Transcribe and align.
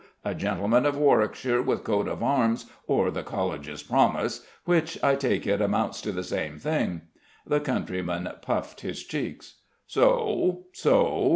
A 0.25 0.33
gentleman 0.33 0.87
of 0.87 0.97
Warwickshire, 0.97 1.61
with 1.61 1.81
a 1.81 1.83
coat 1.83 2.07
of 2.07 2.23
arms, 2.23 2.65
or 2.87 3.11
the 3.11 3.21
College's 3.21 3.83
promise 3.83 4.43
which, 4.65 4.97
I 5.03 5.13
take 5.13 5.45
it, 5.45 5.61
amounts 5.61 6.01
to 6.01 6.11
the 6.11 6.23
same 6.23 6.57
thing." 6.57 7.01
The 7.45 7.59
countryman 7.59 8.27
puffed 8.41 8.81
his 8.81 9.03
cheeks. 9.03 9.57
"So 9.85 10.65
so?" 10.73 11.29